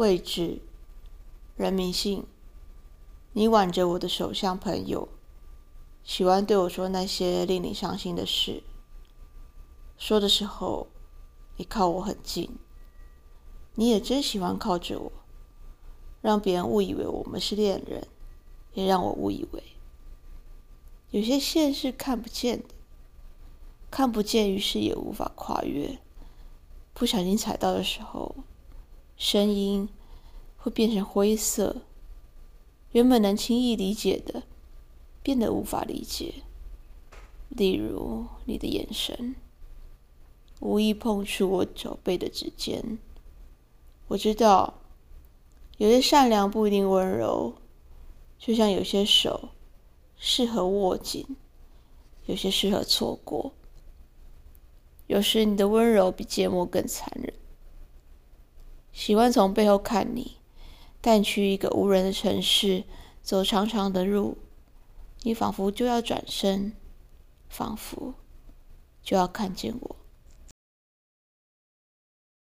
[0.00, 0.62] 位置、
[1.56, 2.24] 人民性，
[3.34, 5.10] 你挽着我的手像朋友，
[6.02, 8.62] 喜欢对我说那些令你伤心的事。
[9.98, 10.86] 说的时候，
[11.58, 12.56] 你靠我很近，
[13.74, 15.12] 你也真喜欢靠着我，
[16.22, 18.08] 让别人误以为我们是恋人，
[18.72, 19.62] 也让我误以为
[21.10, 22.68] 有些线是看不见的，
[23.90, 25.98] 看不见，于是也无法跨越。
[26.94, 28.34] 不小心踩到的时候，
[29.22, 29.86] 声音
[30.56, 31.82] 会变成灰色，
[32.92, 34.44] 原本能轻易理解的，
[35.22, 36.36] 变得无法理解。
[37.50, 39.36] 例如你的眼神，
[40.60, 42.98] 无意碰触我手背的指尖。
[44.08, 44.80] 我知道，
[45.76, 47.52] 有些善良不一定温柔，
[48.38, 49.50] 就像有些手
[50.16, 51.36] 适合握紧，
[52.24, 53.52] 有些适合错过。
[55.08, 57.34] 有时你的温柔比芥末更残忍。
[58.92, 60.36] 喜欢从背后看你，
[61.00, 62.84] 但去一个无人的城市，
[63.22, 64.38] 走长长的路，
[65.22, 66.72] 你仿佛就要转身，
[67.48, 68.14] 仿佛
[69.02, 69.96] 就要看见我。